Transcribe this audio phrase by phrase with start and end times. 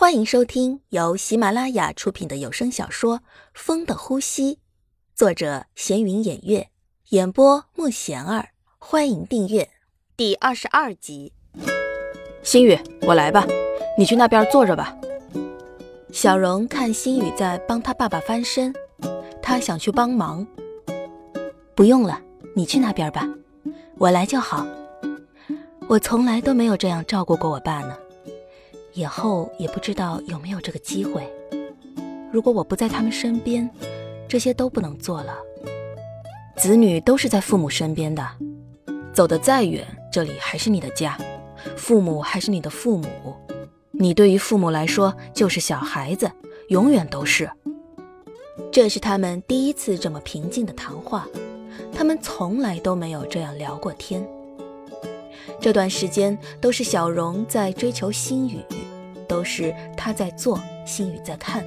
[0.00, 3.18] 欢迎收听由喜马拉雅出品的有声小说
[3.52, 4.54] 《风的呼吸》，
[5.14, 6.70] 作者闲云掩月，
[7.10, 8.48] 演播慕贤儿。
[8.78, 9.68] 欢迎订阅
[10.16, 11.34] 第二十二集。
[12.42, 13.46] 心雨，我来吧，
[13.98, 14.96] 你去那边坐着吧。
[16.10, 18.74] 小荣看心雨在帮他爸爸翻身，
[19.42, 20.46] 他想去帮忙。
[21.74, 22.18] 不用了，
[22.56, 23.28] 你去那边吧，
[23.98, 24.66] 我来就好。
[25.88, 27.94] 我从来都没有这样照顾过我爸呢。
[28.92, 31.30] 以后也不知道有没有这个机会。
[32.32, 33.68] 如果我不在他们身边，
[34.28, 35.36] 这些都不能做了。
[36.56, 38.26] 子女都是在父母身边的，
[39.12, 41.18] 走得再远，这里还是你的家，
[41.76, 43.06] 父母还是你的父母。
[43.92, 46.30] 你对于父母来说就是小孩子，
[46.68, 47.50] 永远都是。
[48.70, 51.26] 这是他们第一次这么平静的谈话，
[51.92, 54.26] 他们从来都没有这样聊过天。
[55.60, 58.60] 这段时间都是小荣在追求心语，
[59.30, 61.64] 都是他在做，心雨在看，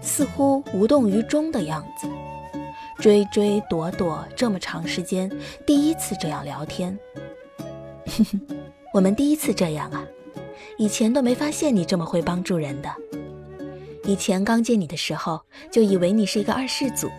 [0.00, 2.06] 似乎无动于衷的样子。
[3.00, 5.28] 追追躲躲这么长时间，
[5.66, 6.96] 第一次这样聊天。
[8.06, 8.40] 哼哼，
[8.94, 10.04] 我们第一次这样啊，
[10.78, 12.88] 以前都没发现你这么会帮助人的。
[14.04, 17.10] 以前刚见你的时候，就以为你是一个二世祖，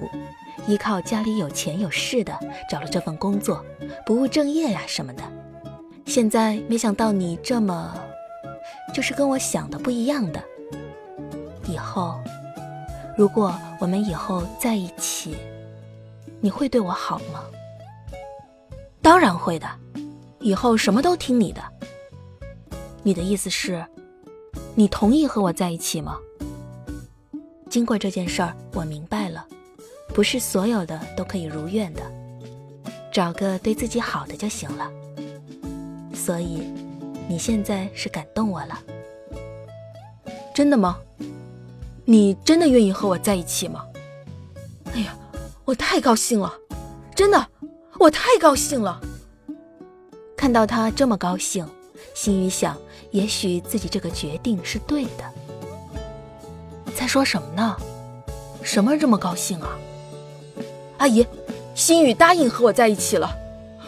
[0.68, 2.34] 依靠家里有钱有势的
[2.70, 3.66] 找了这份工作，
[4.06, 5.24] 不务正业呀什么的。
[6.06, 8.00] 现在没想到你这么，
[8.94, 10.44] 就是跟我想的不一样的。
[11.68, 12.20] 以后，
[13.18, 15.36] 如果我们以后在一起，
[16.40, 17.44] 你会对我好吗？
[19.02, 19.68] 当然会的，
[20.40, 21.62] 以后什么都听你的。
[23.04, 23.84] 你的意思是，
[24.76, 26.18] 你同意和我在一起吗？
[27.70, 29.46] 经过这件事儿，我明白了，
[30.10, 32.02] 不是所有的都可以如愿的，
[33.12, 34.92] 找个对自己好的就行了。
[36.14, 36.64] 所以，
[37.28, 38.78] 你现在是感动我了，
[40.54, 40.98] 真的吗？
[42.04, 43.86] 你真的愿意和我在一起吗？
[44.94, 45.16] 哎呀，
[45.64, 46.54] 我太高兴了，
[47.16, 47.48] 真的，
[48.00, 49.00] 我太高兴了。
[50.36, 51.66] 看到他这么高兴，
[52.14, 52.76] 心雨想，
[53.12, 55.34] 也许自己这个决定是对的。
[56.94, 57.78] 在说什么呢？
[58.62, 59.80] 什么这么高兴啊？
[60.98, 61.26] 阿姨，
[61.74, 63.32] 心雨答应和我在一起了，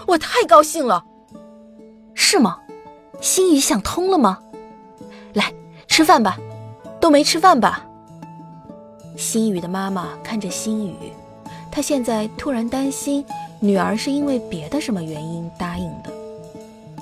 [0.07, 1.03] 我太高兴了。
[2.13, 2.59] 是吗？
[3.23, 4.38] 心雨想通了吗？
[5.31, 5.51] 来
[5.88, 6.38] 吃饭吧，
[7.00, 7.85] 都没吃饭吧？
[9.16, 11.13] 心雨的妈妈看着心雨，
[11.72, 13.23] 她现在突然担心
[13.62, 16.12] 女儿是因为别的什么原因答应的。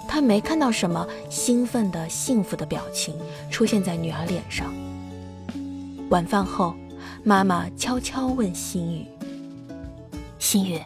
[0.07, 3.17] 她没看到什么兴奋的、幸福的表情
[3.49, 4.71] 出现在女儿脸上。
[6.11, 6.75] 晚饭后，
[7.23, 9.07] 妈妈悄悄问心雨
[10.37, 10.79] ：“心雨，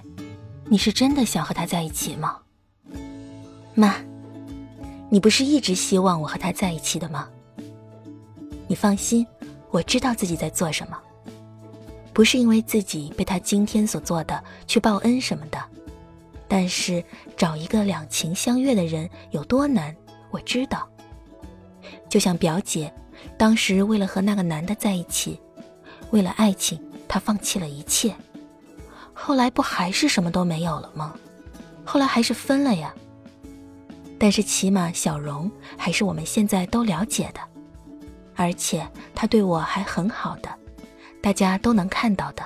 [0.69, 2.37] 你是真的想和他在一起吗？”
[3.75, 3.95] 妈。
[5.15, 7.29] 你不是一直希望我和他在一起的吗？
[8.67, 9.25] 你放心，
[9.71, 10.97] 我知道自己在做什么，
[12.11, 15.57] 不是因为自己被他今天所做的去报恩什么的。
[16.49, 17.01] 但是
[17.37, 19.95] 找一个两情相悦的人有多难，
[20.31, 20.85] 我知道。
[22.09, 22.93] 就像表姐，
[23.37, 25.39] 当时为了和那个男的在一起，
[26.11, 26.77] 为了爱情，
[27.07, 28.13] 她放弃了一切，
[29.13, 31.15] 后来不还是什么都没有了吗？
[31.85, 32.93] 后来还是分了呀。
[34.25, 37.39] 但是起码小荣还是我们现在都了解的，
[38.35, 40.49] 而且他对我还很好的，
[41.21, 42.43] 大家都能看到的。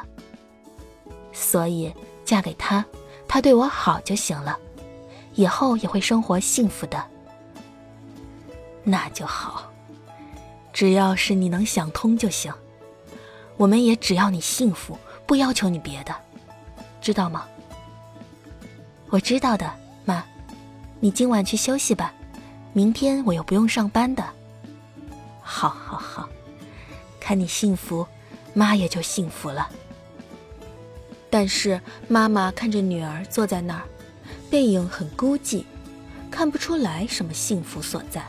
[1.31, 1.89] 所以
[2.25, 2.83] 嫁给他，
[3.29, 4.59] 他对我好就行了，
[5.35, 7.01] 以后也会生活幸福的。
[8.83, 9.71] 那就好，
[10.73, 12.53] 只要是你能想通就行，
[13.55, 16.13] 我们也只要你幸福，不要求你别的，
[16.99, 17.47] 知道吗？
[19.09, 19.73] 我知道的，
[21.01, 22.13] 你今晚去休息吧，
[22.73, 24.23] 明天我又不用上班的。
[25.41, 26.29] 好，好，好，
[27.21, 28.05] 看你幸福，
[28.53, 29.69] 妈也就幸福了。
[31.29, 31.79] 但是
[32.09, 33.83] 妈妈看着女儿坐在那儿，
[34.49, 35.63] 背影很孤寂，
[36.29, 38.21] 看不出来什么幸福所在。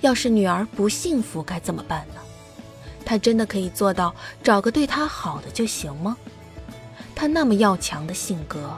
[0.00, 2.20] 要是女儿不幸福该怎么办呢？
[3.04, 6.16] 她真的可以做到找个对她好的就行吗？
[7.14, 8.74] 她那么要强的性格。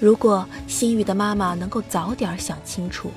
[0.00, 3.12] 如果心雨的妈妈能够早点想清楚，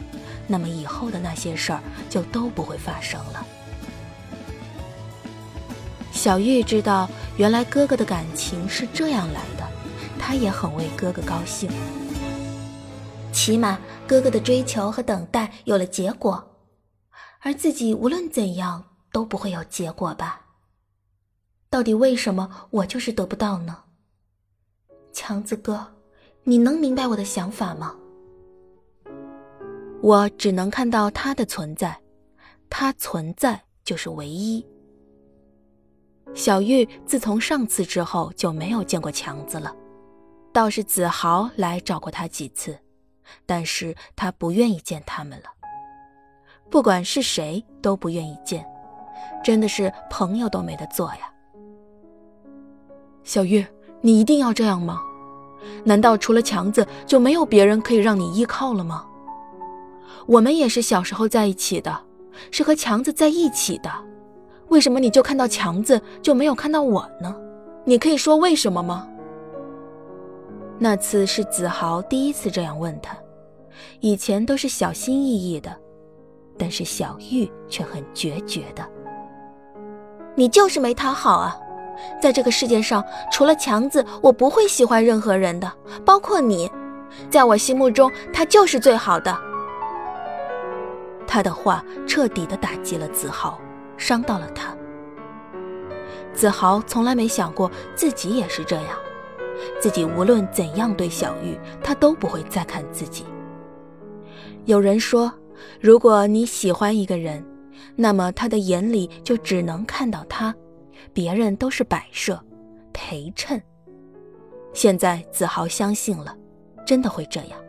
[0.46, 3.46] 那么以后的那些事儿就都不会发生了。
[6.12, 9.66] 小玉知道，原来哥哥的感情是这样来的，
[10.20, 11.72] 她也很为哥哥高兴。
[13.32, 16.58] 起码哥哥的追求和等待有了结果，
[17.40, 20.42] 而自己无论怎样都不会有结果吧？
[21.70, 23.84] 到底为什么我就是得不到呢？
[25.14, 25.94] 强子哥。
[26.46, 27.96] 你能明白我的想法吗？
[30.02, 31.98] 我只能看到他的存在，
[32.70, 34.66] 他存在就是唯一。
[36.34, 39.74] 小玉自从上次之后就没有见过强子了，
[40.52, 42.78] 倒是子豪来找过他几次，
[43.46, 45.46] 但是他不愿意见他们了。
[46.70, 48.66] 不管是谁都不愿意见，
[49.42, 51.32] 真的是朋友都没得做呀。
[53.24, 53.66] 小玉，
[54.02, 55.02] 你一定要这样吗？
[55.84, 59.06] 难道除了强子就没有别人可以让你依靠了吗？
[60.26, 62.00] 我们也是小时候在一起的，
[62.50, 63.90] 是和强子在一起的。
[64.70, 67.36] 为什么你就看到强子就没有看到我呢？
[67.86, 69.08] 你可以说为什么吗？
[70.80, 73.16] 那次是子豪第一次这样问他，
[74.00, 75.76] 以前都是小心翼翼的，
[76.58, 78.84] 但是小玉却很决绝的。
[80.36, 81.56] 你就是没他好啊！
[82.22, 85.72] 在这个世界上，除了强子，我不会喜欢任何人的，
[86.06, 86.70] 包括你。
[87.30, 89.38] 在我心目中，他就是最好的。
[91.28, 93.60] 他的话彻底的打击了子豪。
[93.96, 94.76] 伤到了他，
[96.34, 98.88] 子豪从来没想过自己也是这样，
[99.80, 103.24] 自己无论怎样对小玉，他都不会再看自己。
[104.66, 105.32] 有人说，
[105.80, 107.46] 如果你喜欢一个人，
[107.96, 110.54] 那么他的眼里就只能看到他，
[111.12, 112.40] 别人都是摆设、
[112.94, 113.62] 陪衬。
[114.74, 116.36] 现在子豪相信了，
[116.86, 117.60] 真的会这样。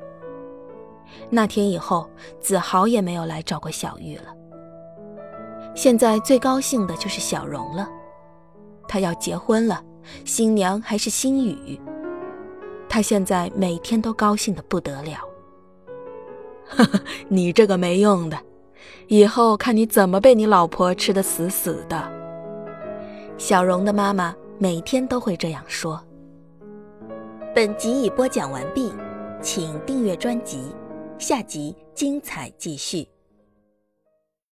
[1.31, 2.09] 那天以后，
[2.41, 4.35] 子豪也没有来找过小玉了。
[5.75, 7.89] 现在最高兴的就是小荣了，
[8.87, 9.83] 他要结婚了，
[10.25, 11.81] 新娘还是心雨。
[12.89, 15.19] 他现在每天都高兴的不得了。
[16.67, 18.39] 呵呵，你这个没用的，
[19.09, 22.14] 以后看你怎么被你老婆吃的死死的。
[23.37, 26.03] 小荣的妈妈每天都会这样说。
[27.55, 28.93] 本集已播讲完毕，
[29.43, 30.73] 请订阅专辑，
[31.19, 33.07] 下集精彩继续。